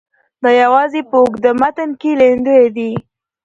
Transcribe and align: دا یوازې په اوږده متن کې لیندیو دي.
دا 0.41 0.49
یوازې 0.63 1.01
په 1.09 1.15
اوږده 1.21 1.51
متن 1.61 1.89
کې 1.99 2.11
لیندیو 2.19 2.67
دي. 2.75 2.91